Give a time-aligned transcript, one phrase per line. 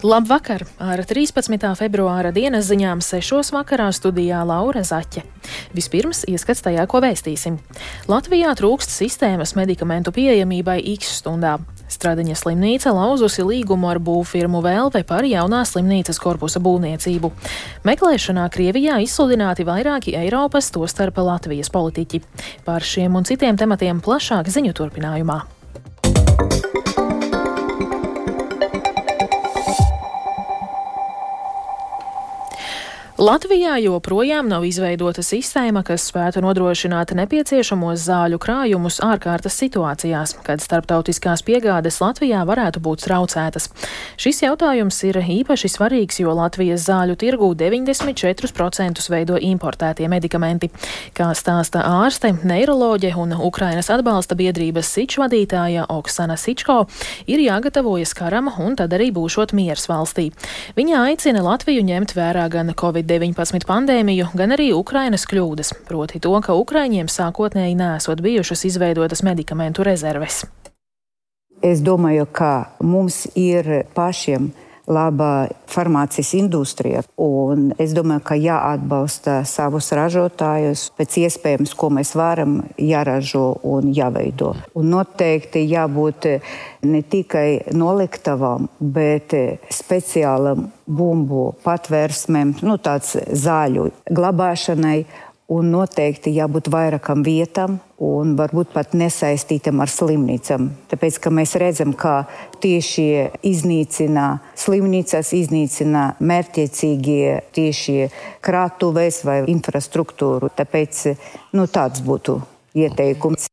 [0.00, 0.62] Labvakar!
[0.80, 1.60] Ar 13.
[1.76, 3.50] februāra dienas ziņām 6.
[3.52, 5.26] vakarā studijā Laura Zaķe.
[5.76, 7.58] Vispirms ieskats tajā, ko vēstīsim.
[8.08, 11.58] Latvijā trūkst sistēmas medikamentu pieejamībai X stundā.
[11.92, 17.34] Stradiņa slimnīca lauzusi līgumu ar būvfirmu Velve par jaunā slimnīcas korpusa būvniecību.
[17.84, 22.24] Meklēšanā Krievijā izsludināti vairāki Eiropas, tostarp Latvijas politiķi.
[22.64, 25.42] Par šiem un citiem tematiem plašāk ziņu turpinājumā.
[33.20, 41.44] Latvijā joprojām nav izveidota sistēma, kas spētu nodrošināt nepieciešamos zāļu krājumus ārkārtas situācijās, kad starptautiskās
[41.44, 43.68] piegādes Latvijā varētu būt traucētas.
[44.16, 50.70] Šis jautājums ir īpaši svarīgs, jo Latvijas zāļu tirgū 94% veido importētie medikamenti.
[51.12, 56.86] Kā stāsta ārste, neiroloģe un Ukrainas atbalsta biedrības Siču vadītāja Oksana Sičko,
[57.28, 60.30] ir jāgatavojas karam un tad arī būšot miers valstī.
[60.80, 63.09] Viņa aicina Latviju ņemt vērā gan Covid.
[63.10, 69.82] Covid-19 pandēmiju, gan arī Ukrainas kļūdas, proti to, ka Ukraiņiem sākotnēji nesot bijušas izveidotas medikamentu
[69.82, 70.44] rezerves.
[71.60, 74.52] Es domāju, ka mums ir pašiem
[74.86, 77.02] laba farmācijas industrija.
[77.20, 84.54] Un es domāju, ka jāatbalsta savus ražotājus pēc iespējams, ko mēs varam jāražo un jāveido.
[84.78, 86.28] Un noteikti jābūt
[86.86, 89.34] ne tikai noliktavam, bet
[89.72, 95.04] speciālam bumbu patvērsmēm, nu, tāds zāļu glabāšanai
[95.50, 100.70] un noteikti jābūt vairākam vietam un varbūt pat nesaistītam ar slimnīcām.
[100.92, 102.24] Tāpēc, mēs redzam, ka
[102.62, 103.06] tieši
[103.50, 104.26] iznīcina
[104.58, 107.20] slimnīcas, iznīcina mērķiecīgi
[107.56, 107.98] tieši
[108.46, 110.52] krātuves vai infrastruktūru.
[110.56, 111.06] Tāpēc
[111.58, 112.40] nu, tāds būtu
[112.78, 113.50] ieteikums.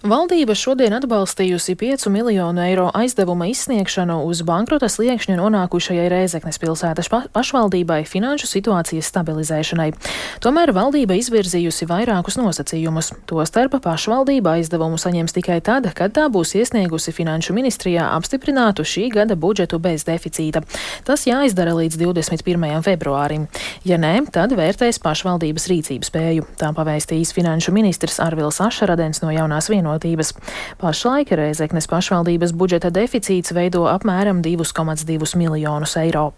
[0.00, 7.98] Valdība šodien atbalstījusi 5 miljonu eiro aizdevuma izsniegšanu uz bankrota sliekšņa nonākušajai Rēzeknes pilsētas pašvaldībai
[8.08, 9.90] finanšu situācijas stabilizēšanai.
[10.40, 13.10] Tomēr valdība izvirzījusi vairākus nosacījumus.
[13.28, 19.36] Tostarp pašvaldība aizdevumu saņems tikai tad, kad tā būs iesniegusi finanšu ministrijā apstiprinātu šī gada
[19.36, 20.64] budžetu bez deficīta.
[21.04, 22.80] Tas jāizdara līdz 21.
[22.88, 23.50] februārim.
[23.84, 26.48] Ja nē, tad vērtēs pašvaldības rīcības spēju.
[26.56, 30.34] Tā pavēstījis finanšu ministrs Arvils Ašaradens no jaunās vienotības vienotības.
[30.78, 36.32] Pašlaik Reizeknes pašvaldības budžeta deficīts veido apmēram 2,2 miljonus eiro.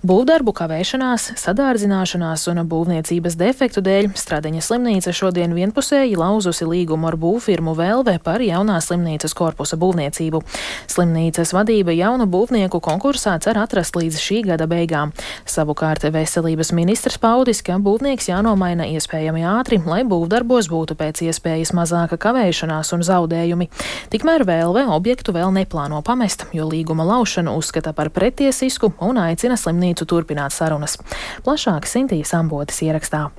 [0.00, 7.74] Būvdarbu kavēšanās, sadārdzināšanās un būvniecības defektu dēļ Stradiņa slimnīca šodien vienpusēji lauzusi līgumu ar būvfirmu
[7.76, 10.40] Velve par jaunā slimnīcas korpusa būvniecību.
[10.88, 15.12] Slimnīcas vadība jaunu būvnieku konkursā cer atrast līdz šī gada beigām.
[15.44, 22.16] Savukārt veselības ministrs paudis, ka būvnieks jānomaina iespējami ātri, lai būvdarbos būtu pēc iespējas mazāka
[22.16, 23.68] kavēšanās un zaudējumi.
[24.16, 29.89] Tikmēr Velve objektu vēl neplāno pamest, jo līguma laušanu uzskata par pretiesisku un aicina slimnīcu
[29.90, 30.98] slimnīcu turpināt sarunas.
[31.44, 33.30] Plašāk Sintīs Ambotis ierakstā.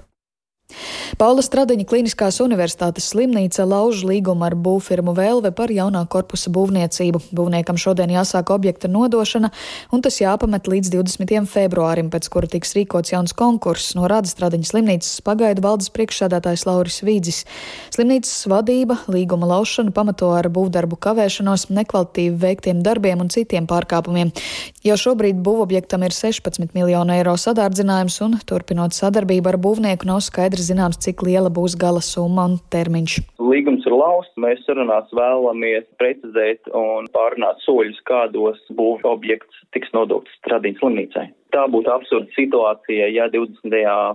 [1.22, 7.22] Paula Stradiņa Kliniskās universitātes slimnīca lauž līgumu ar būvfirmu Vēlve par jaunā korpusa būvniecību.
[7.36, 9.52] Būvniekam šodien jāsāk objekta nodošana,
[9.92, 11.50] un tas jāpamet līdz 20.
[11.52, 17.44] februārim, pēc kura tiks rīkots jauns konkurss, norāda Stradiņa slimnīcas pagaidu valdes priekšsēdētājs Lauris Vīdzis.
[17.94, 24.32] Slimnīcas vadība līguma laušanu pamato ar būvdarbu kavēšanos, nekvalitīvi veiktiem darbiem un citiem pārkāpumiem.
[24.86, 30.61] Jau šobrīd būvobjektam ir 16 miljonu eiro sadārdzinājums, un turpinot sadarbību ar būvnieku nav skaidrs
[30.62, 33.18] ir zināms, cik liela būs gala summa un termiņš.
[33.42, 40.34] Līgums ir lausts, mēs sarunās vēlamies precizēt un pārunāt soļus, kādos būvju objekts tiks nodokts
[40.42, 41.30] Stradīnas slimnīcai.
[41.52, 43.74] Tā būtu absurda situācija, ja 20.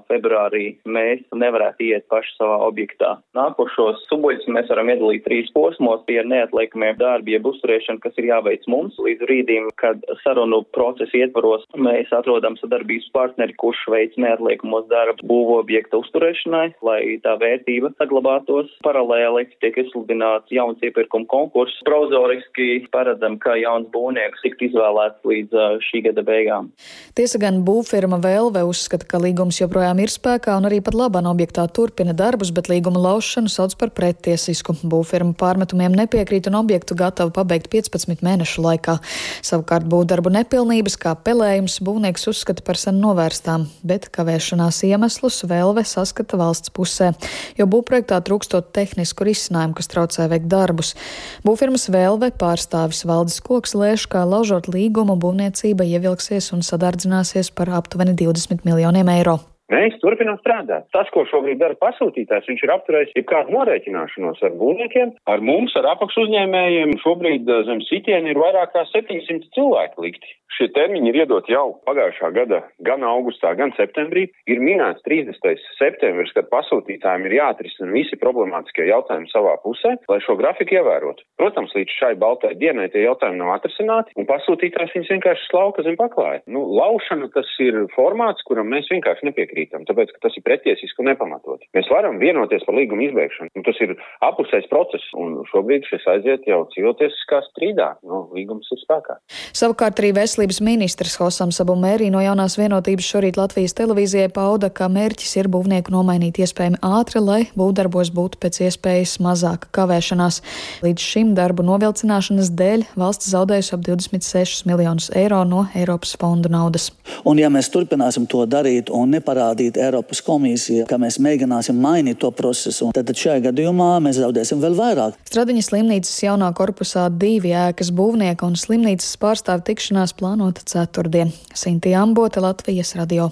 [0.08, 3.10] februārī mēs nevarētu iet paši savā objektā.
[3.36, 8.30] Nākošos subuļus mēs varam iedalīt trīs posmos, tie ir neatliekamie darbi, jeb uzturēšana, kas ir
[8.30, 14.88] jāveic mums līdz rītdien, kad sarunu procesa ietvaros mēs atrodam sadarbības partneri, kurš veic neatliekamos
[14.88, 18.72] darbus būvu objekta uzturēšanai, lai tā vērtība saglabātos.
[18.86, 21.84] Paralēli tiek izsludināts jauns iepirkuma konkurss.
[21.84, 26.72] Prozoriski paredzam, ka jauns būvnieks tikt izvēlēts līdz šī gada beigām.
[27.16, 31.26] Tie Tiesa gan būvfirma Velve uzskata, ka līgums joprojām ir spēkā un arī pat labāk
[31.26, 34.76] objektā turpina darbus, bet līguma laušanu sauc par pretiesisku.
[34.86, 38.94] Būvfirma pārmetumiem nepiekrīt un objektu gatava pabeigt 15 mēnešu laikā.
[39.42, 46.38] Savukārt būvdarbu nepilnības, kā pelējums, būvnieks uzskata par sen novērstām, bet kavēšanās iemeslus Velve saskata
[46.38, 47.10] valsts pusē,
[47.58, 50.94] jo būvprojektā trūkstot tehnisku risinājumu, kas traucē veikt darbus.
[51.42, 57.70] Būvfirmas Velve pārstāvis valdes koks lēš, kā laužot līgumu būvniecība ievilksies un sadārdzinās samazināsies par
[57.70, 59.38] aptuveni 20 miljoniem eiro.
[59.72, 60.86] Mēs turpinām strādāt.
[60.94, 65.90] Tas, ko šobrīd dara pasūtītājs, viņš ir apturējis jebkādu norēķināšanos ar būvniekiem, ar mums, ar
[65.96, 66.94] apakšu uzņēmējiem.
[67.02, 70.36] Šobrīd eh, zem sitiena ir vairāk kā 700 cilvēku likti.
[70.56, 74.28] Šie termiņi ir iedot jau pagājušā gada gan augustā, gan septembrī.
[74.48, 75.58] Ir minēts 30.
[75.76, 81.26] septembris, kad pasūtītājiem ir jāatrisina visi problemātiskie jautājumi savā pusē, lai šo grafiku ievērotu.
[81.40, 85.98] Protams, līdz šai baltai dienai tie jautājumi nav atrisināti, un pasūtītājs viņus vienkārši slauka zem
[85.98, 86.40] paklāja.
[86.46, 91.10] Nu, laušana tas ir formāts, kuram mēs vienkārši nepiekrītam, tāpēc, ka tas ir pretiesiski un
[91.10, 91.64] nepamatot.
[91.76, 93.52] Mēs varam vienoties par līgumu izbeigšanu.
[93.56, 93.94] Nu, tas ir
[94.26, 97.92] apusējs process, un šobrīd šis aiziet jau civiltiesiskā strīdā.
[98.06, 99.18] Nu, līgums ir spēkā.
[99.56, 105.36] Savukārt arī veselības ministrs Hosams Abumērī no jaunās vienotības šorīt Latvijas televīzijai pauda, ka mērķis
[105.40, 110.42] ir būvnieku nomainīt iespējami ātri, lai būvdarbos būtu pēc iespējas mazāka kavēšanās.
[110.84, 116.90] Līdz šim darbu novilcināšanas dēļ valsts zaudējusi ap 26 miljonus eiro no Eiropas fondu naudas.
[117.26, 119.14] Un ja mēs turpināsim to darīt un
[119.46, 124.76] neparādīt Eiropas komisiju, ka mēs mēģināsim mainīt to procesu, tad šajā gadījumā mēs zaudēsim vēl
[124.76, 125.18] vairāk.
[125.30, 131.32] Stradiņas slimnīcas jaunā korpusā divi ēkas būvnieka un slimnīcas pārstāvu tikšanās plānota ceturtdien.
[131.54, 133.30] Sintīna Ambote, Latvijas radio.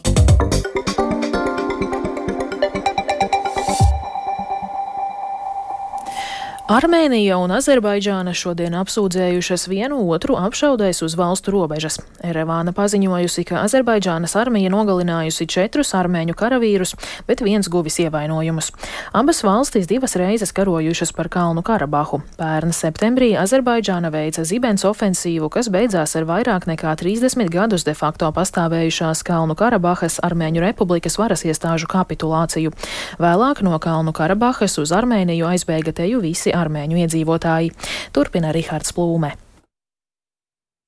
[6.65, 11.99] Armēnija un Azerbaidžāna šodien apsūdzējušas vienu otru apšaudēs uz valstu robežas.
[12.25, 16.95] Erevāna paziņojusi, ka Azerbaidžānas armija nogalinājusi četrus armēņu karavīrus,
[17.29, 18.71] bet viens guvis ievainojumus.
[19.13, 22.23] Abas valstis divas reizes karojušas par Kalnu Karabahu.
[22.41, 28.33] Pērn septembrī Azerbaidžāna veica zibens ofensīvu, kas beidzās ar vairāk nekā 30 gadus de facto
[28.33, 32.73] pastāvējušās Kalnu Karabahas Armēņu republikas varas iestāžu kapitulāciju.
[33.21, 37.73] Vēlāk no Kalnu Karabahas uz Armēniju aizbēga teju visi armēņu iedzīvotāji.
[38.15, 39.35] Turpina Rihards Plūme.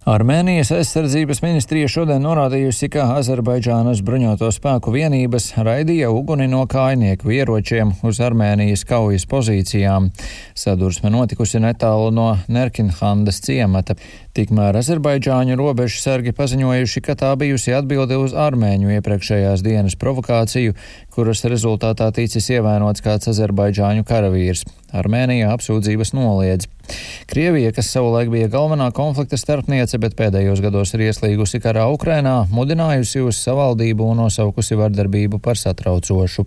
[0.07, 7.91] Armēnijas aizsardzības ministrija šodien norādījusi, ka Azerbaidžānas bruņoto spēku vienības raidīja uguni no kājnieku ieročiem
[8.07, 10.13] uz Armēnijas kaujas pozīcijām.
[10.55, 13.99] Sadursme notikusi netālu no Nerkinhandas ciemata.
[14.39, 20.79] Tikmēr Azerbaidžāņu robežu sargi paziņojuši, ka tā bijusi atbilde uz armēņu iepriekšējās dienas provokāciju,
[21.19, 24.63] kuras rezultātā ticis ievainots kāds Azerbaidžāņu karavīrs.
[24.95, 26.71] Armēnija apsūdzības noliedz.
[27.31, 33.25] Krievija, kas savulaik bija galvenā konflikta starpniece, bet pēdējos gados ir ieslīgusi karā Ukrainā, mudinājusi
[33.27, 36.47] uz savaldību un nosaukusi vardarbību par satraucošu.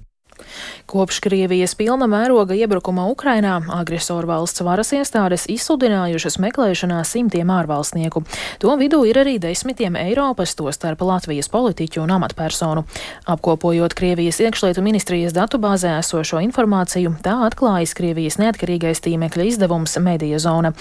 [0.90, 8.24] Kopš Krievijas pilna mēroga iebrukuma Ukrainā agresoru valsts varas iestādes izsludinājušas meklēšanā simtiem ārvalstnieku.
[8.64, 12.86] To vidū ir arī desmitiem Eiropas, tostarp Latvijas politiķu un amatpersonu.
[13.30, 20.74] Apkopojot Krievijas iekšlietu ministrijas datubāzē esošo informāciju, tā atklājas Krievijas neatkarīgais tīmekļa izdevums Medija zona.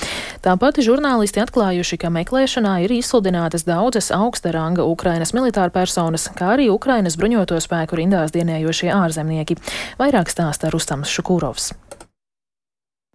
[0.44, 6.70] Tāpat žurnālisti atklājuši, ka meklēšanā ir izsludinātas daudzas augsta ranga Ukrainas militāra personas, kā arī
[6.72, 9.57] Ukrainas bruņoto spēku rindās dienējošie ārzemnieki.
[10.00, 11.72] Vairāk stāsta Rustams Šukūrovs.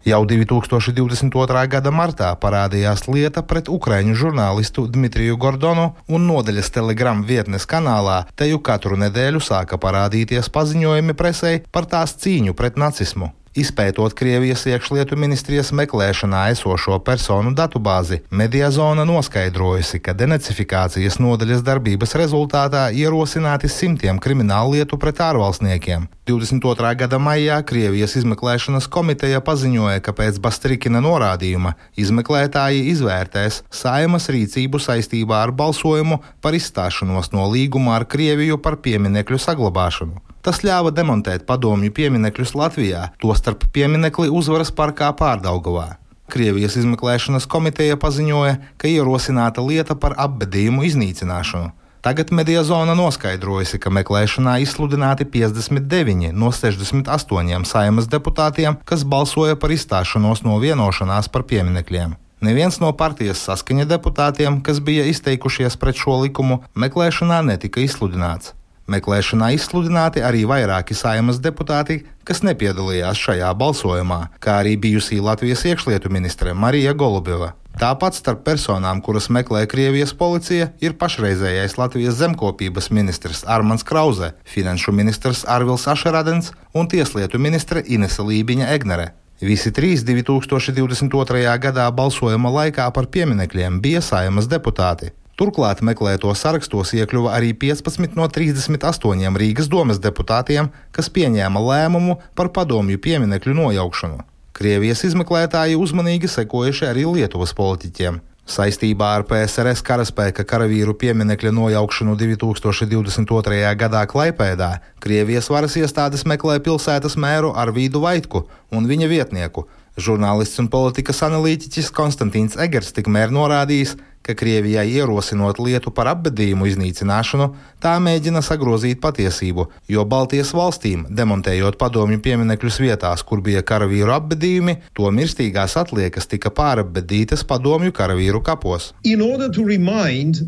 [0.04, 1.62] Jau 2022.
[1.72, 8.50] gada martā parādījās lieta pret ukraiņu žurnālistu Dmitriju Gordonu, un nodaļas telegramu vietnes kanālā te
[8.50, 13.31] jau katru nedēļu sāka parādīties paziņojumi presē par tās cīņu pret nacismu.
[13.54, 22.88] Izpētot Krievijas iekšlietu ministrijas meklēšanā esošo personu datubāzi, Mediazona noskaidrojusi, ka denacifikācijas nodaļas darbības rezultātā
[22.98, 26.10] ierosināti simtiem kriminālu lietu pret ārvalstniekiem.
[26.24, 26.96] 22.
[26.96, 35.42] gada maijā Krievijas izmeklēšanas komiteja paziņoja, ka pēc Bastrikina norādījuma izmeklētāji izvērtēs saimas rīcību saistībā
[35.44, 40.24] ar balsojumu par izstāšanos no līguma ar Krieviju par pieminekļu saglabāšanu.
[40.48, 45.98] Tas ļāva demontēt padomju pieminekļus Latvijā, tostarp pieminekli uzvaras parkā Pārdaugavā.
[46.32, 51.75] Krievijas izmeklēšanas komiteja paziņoja, ka ierosināta lieta par apbedījumu iznīcināšanu.
[52.03, 60.43] Tagad Mediazona noskaidrojusi, ka meklēšanā izsludināti 59 no 68 saimas deputātiem, kas balsoja par izstāšanos
[60.43, 62.17] no vienošanās par pieminekļiem.
[62.43, 68.51] Neviens no partijas saskaņa deputātiem, kas bija izteikušies pret šo likumu, meklēšanā netika izsludināts.
[68.91, 76.12] Meklēšanā izsludināti arī vairāki saimas deputāti, kas nepiedalījās šajā balsojumā, kā arī bijusī Latvijas iekšlietu
[76.12, 77.53] ministre Marija Golubeva.
[77.74, 84.94] Tāpat starp personām, kuras meklē Krievijas policija, ir pašreizējais Latvijas zemkopības ministrs Armāns Krause, finanšu
[84.94, 89.08] ministrs Arvils Ašeradens un tieslietu ministre Inese Lībiņa Egnere.
[89.42, 91.58] Visi trīs 2022.
[91.60, 95.10] gadā balsojuma laikā par pieminekļiem bija saimas deputāti.
[95.34, 102.53] Turklāt meklēto sarakstos iekļuva arī 15 no 38 Rīgas domas deputātiem, kas pieņēma lēmumu par
[102.53, 104.22] padomju pieminekļu nojaukšanu.
[104.53, 108.19] Krievijas izmeklētāji uzmanīgi sekojuši arī Lietuvas politiķiem.
[108.53, 113.62] Saistībā ar PSRS karaspēka karavīru pieminekļa nojaukšanu 2022.
[113.79, 114.67] gadā Klaipēdā
[115.01, 119.65] Krievijas varas iestādes meklē pilsētas mēru Arvīdu Vaitku un viņa vietnieku.
[119.98, 127.50] Žurnālists un politikas analītiķis Konstantīns Egers tikmēr norādījis, ka Krievijai ierosinot lietu par apbedījumu iznīcināšanu,
[127.84, 134.77] tā mēģina sagrozīt patiesību, jo Baltijas valstīm, demontējot padomju pieminekļus vietās, kur bija karavīru apbedījumi,
[134.96, 138.94] to mirstīgās atliekas tika pārapbedītas padomju karavīru kapos.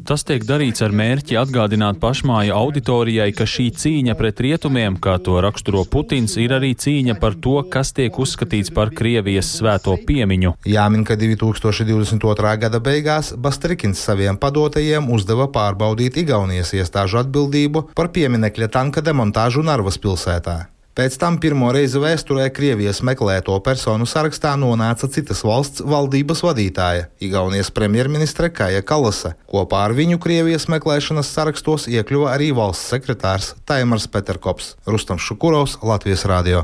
[0.08, 5.42] Tas tiek darīts ar mērķi atgādināt pašmāju auditorijai, ka šī cīņa pret rietumiem, kā to
[5.44, 10.56] raksturo Putins, ir arī cīņa par to, kas tiek uzskatīts par Krievijas svēto piemiņu.
[10.70, 12.56] Jāmin, ka 2022.
[12.64, 19.64] gada beigās Bast Strikins saviem padotajiem uzdeva pārbaudīt Igaunijas iestāžu atbildību par pieminekļa tanka demontāžu
[19.66, 20.68] Narvas pilsētā.
[20.96, 27.74] Pēc tam pirmo reizi vēsturē Krievijas meklēto personu sarakstā nonāca citas valsts valdības vadītāja, Igaunijas
[27.74, 29.34] premjerministre Kaja Kalasa.
[29.50, 36.30] Kopā ar viņu Krievijas meklēšanas sarakstos iekļuva arī valsts sekretārs Taimars Peterkops, Rustam Šukurovs, Latvijas
[36.30, 36.62] radio.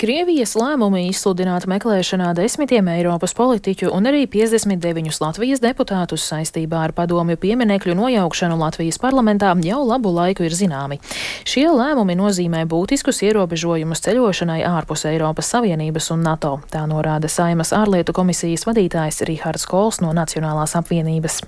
[0.00, 7.36] Krievijas lēmumi izsludināt meklēšanā desmitiem Eiropas politiķu un arī 59 Latvijas deputātus saistībā ar padomju
[7.42, 11.02] pieminekļu nojaukšanu Latvijas parlamentā jau labu laiku ir zināmi.
[11.44, 18.16] Šie lēmumi nozīmē būtiskus ierobežojumus ceļošanai ārpus Eiropas Savienības un NATO, tā norāda Saimas ārlietu
[18.16, 21.42] komisijas vadītājs Rihards Kols no Nacionālās apvienības.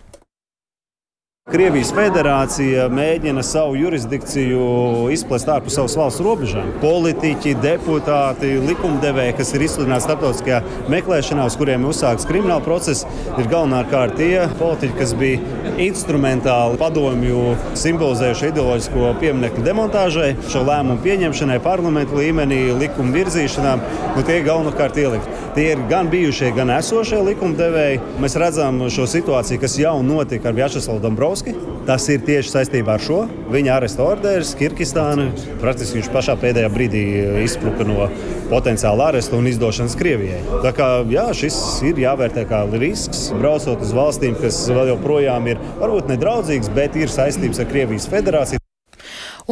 [1.50, 6.68] Krievijas federācija mēģina savu jurisdikciju izplest ārpus savas valsts robežām.
[6.78, 10.60] Politiķi, deputāti, likumdevēji, kas ir izsludināti starptautiskajā
[10.94, 13.02] meklēšanā, uz kuriem uzsākts krimināla process,
[13.34, 21.58] ir galvenokārt tie politiķi, kas bija instrumentāli padomju simbolizējuši ideoloģisko pieminiektu demontāžai, šo lēmumu pieņemšanai
[21.66, 23.74] parlamentu līmenī, likumu virzīšanā.
[24.14, 25.26] Nu, tie ir galvenokārt ielikt.
[25.56, 28.00] Tie ir gan bijušie, gan esošie likumdevēji.
[28.22, 31.54] Mēs redzam šo situāciju, kas jau notika ar Vjačeslavu Dombrovski.
[31.86, 33.22] Tas ir tieši saistībā ar šo.
[33.52, 35.30] Viņa aresta orders, Kirgistāna.
[35.62, 37.02] Praktiski viņš pašā pēdējā brīdī
[37.42, 38.08] izspruka no
[38.52, 40.42] potenciāla aresta un izdošanas Krievijai.
[40.64, 41.58] Tā kā jā, šis
[41.88, 47.12] ir jāvērtē kā risks, braucot uz valstīm, kas vēl joprojām ir varbūt nedraudzīgas, bet ir
[47.12, 48.61] saistības ar Krievijas federāciju.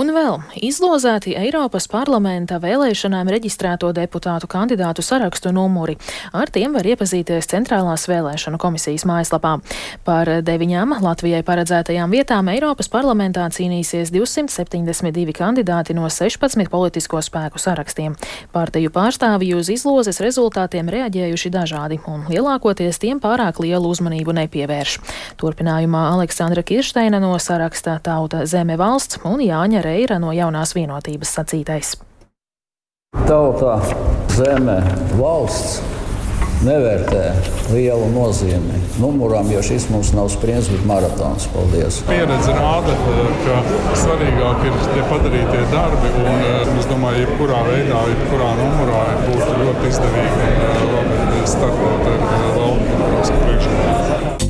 [0.00, 5.97] Un vēl izlozēti Eiropas parlamenta vēlēšanām reģistrēto deputātu kandidātu sarakstu numuri.
[6.33, 9.57] Ar tiem var iepazīties Centrālās vēlēšanu komisijas mājaslapā.
[10.07, 18.16] Par deviņām Latvijai paredzētajām vietām Eiropas parlamentā cīnīsies 272 kandidāti no 16 politisko spēku sarakstiem.
[18.54, 24.97] Partiju pārstāvji uz izlozes rezultātiem reaģējuši dažādi, un lielākoties tiem pārāk lielu uzmanību nepievērš.
[25.42, 31.35] Turpinājumā Aleksandra Kirsteina no saraksta Tauta Zeme valsts un Jāņa Jāņa Reira no jaunās vienotības
[31.38, 31.97] sacītais.
[33.26, 33.80] Tauta,
[34.37, 34.78] zeme,
[35.18, 35.80] valsts
[36.64, 37.23] nevērtē
[37.73, 41.49] lielu nozīmi numuram, jo šis mums nav sprints, bet maratons.
[41.54, 42.00] Paldies!
[42.09, 42.97] Pieredze rāda,
[43.47, 49.90] ka svarīgāk ir tie padarītie darbi, un es domāju, jebkurā veidā, jebkurā numurā būtu ļoti
[49.94, 50.52] izdevīgi
[50.85, 52.25] un labi startot ar
[52.61, 54.50] valsts priekšlikumu.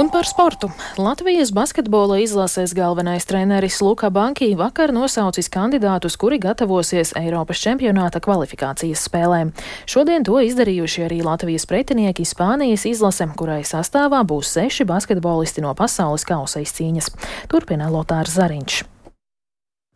[0.00, 0.70] Un par sportu.
[0.96, 9.02] Latvijas basketbola izlases galvenais treneris Luka Banki vakar nosaucis kandidātus, kuri gatavosies Eiropas čempionāta kvalifikācijas
[9.10, 9.50] spēlēm.
[9.84, 16.24] Šodien to izdarījuši arī Latvijas pretinieki Spānijas izlase, kurai sastāvā būs seši basketbolisti no pasaules
[16.24, 17.12] kausa izcīņas.
[17.52, 18.80] Turpina Lotārs Zariņš.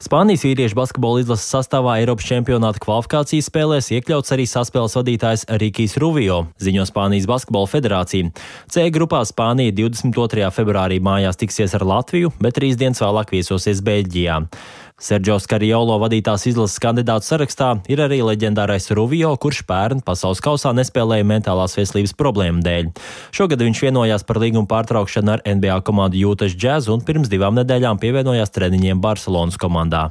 [0.05, 6.43] Spānijas vīriešu basketbola izlases sastāvā Eiropas čempionāta kvalifikācijas spēlēs iekļauts arī saspēles vadītājs Rikijs Ruvio,
[6.61, 8.29] ziņo Spānijas basketbola federācija.
[8.69, 10.51] C grupā Spānija 22.
[10.53, 14.43] februārī mājās tiksies ar Latviju, bet trīs dienas vēlāk viesosies Beļģijā.
[14.95, 21.27] Sergio Skariolo vadītās izlases kandidātu sarakstā ir arī leģendārais Ruvio, kurš pērn pasaules kausā nespēlēja
[21.27, 22.93] mentālās veselības problēmu dēļ.
[23.35, 27.99] Šogad viņš vienojās par līgumu pārtraukšanu ar NBA komandu Jūtas Jazz un pirms divām nedēļām
[27.99, 30.07] pievienojās treniņiem Barcelonas komandā.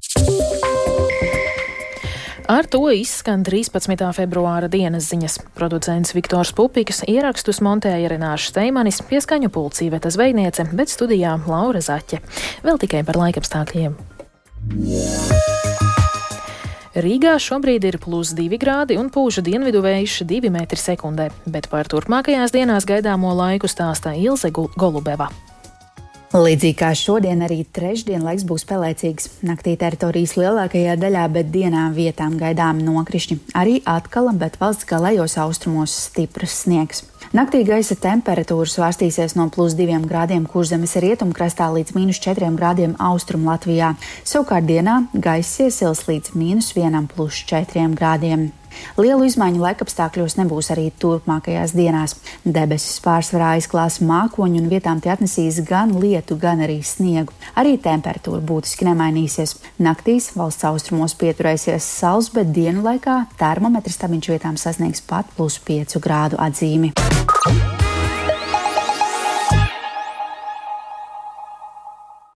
[2.51, 4.03] Ar to izskan 13.
[4.19, 5.39] februāra dienas ziņas.
[5.55, 12.19] Producents Viktors Pupiks ierakstus montēja Renāša Steimanis, pieskaņu pulcīveta zvejniece, bet studijā Laura Zaķe.
[12.67, 13.95] Vēl tikai par laikapstākļiem.
[16.93, 22.53] Rīgā šobrīd ir plus 2 grādi un pūža dienvidu vējš 2 m2, bet par turpmākajās
[22.53, 25.31] dienās gaidāmo laiku stāstā Ilze Golubeva.
[26.33, 29.27] Līdzīgi kā šodien, arī trešdien laiks būs pelēcīgs.
[29.45, 33.37] Naktī teritorijas lielākajā daļā, bet dienā vietām gaidām nokrišņi.
[33.53, 37.03] Arī atkal, bet valsts galējos austrumos stiprs sniegs.
[37.33, 43.47] Naktī gaisa temperatūra svārstīsies no plus 2 grādiem kurzemes rietumkrastā līdz mīnus 4 grādiem austrum
[43.49, 43.95] Latvijā.
[44.21, 48.51] Savukārt dienā gaisa iesils līdz mīnus 1 plus 4 grādiem.
[48.97, 52.15] Lielu izmaiņu laikapstākļos nebūs arī turpmākajās dienās.
[52.45, 57.35] Debesis pārsvarā aizklās mākoņu un vietām tie atnesīs gan lietu, gan arī sniegu.
[57.59, 59.57] Arī temperatūra būtiski nemainīsies.
[59.83, 65.99] Naktīs valsts austrumos pieturēsies sals, bet dienu laikā termometrs tabiņš vietām sasniegs pat plus 5
[66.03, 66.93] grādu atzīmi.